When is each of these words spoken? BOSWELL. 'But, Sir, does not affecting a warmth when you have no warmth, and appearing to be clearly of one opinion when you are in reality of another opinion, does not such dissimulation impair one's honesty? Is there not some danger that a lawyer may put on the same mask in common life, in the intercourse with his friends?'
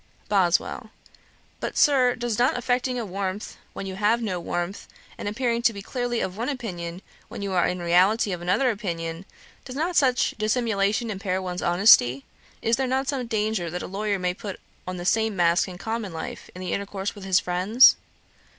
BOSWELL. 0.29 0.89
'But, 1.59 1.77
Sir, 1.77 2.15
does 2.15 2.39
not 2.39 2.57
affecting 2.57 2.97
a 2.97 3.05
warmth 3.05 3.57
when 3.73 3.85
you 3.85 3.97
have 3.97 4.19
no 4.19 4.39
warmth, 4.39 4.87
and 5.15 5.27
appearing 5.27 5.61
to 5.61 5.73
be 5.73 5.83
clearly 5.83 6.21
of 6.21 6.35
one 6.37 6.49
opinion 6.49 7.03
when 7.27 7.43
you 7.43 7.51
are 7.53 7.67
in 7.67 7.77
reality 7.83 8.31
of 8.31 8.41
another 8.41 8.71
opinion, 8.71 9.25
does 9.63 9.75
not 9.75 9.95
such 9.95 10.33
dissimulation 10.39 11.11
impair 11.11 11.39
one's 11.39 11.61
honesty? 11.61 12.25
Is 12.63 12.77
there 12.77 12.87
not 12.87 13.09
some 13.09 13.27
danger 13.27 13.69
that 13.69 13.83
a 13.83 13.87
lawyer 13.87 14.17
may 14.17 14.33
put 14.33 14.59
on 14.87 14.97
the 14.97 15.05
same 15.05 15.35
mask 15.35 15.67
in 15.67 15.77
common 15.77 16.11
life, 16.11 16.49
in 16.55 16.61
the 16.61 16.73
intercourse 16.73 17.13
with 17.13 17.23
his 17.23 17.39
friends?' 17.39 17.95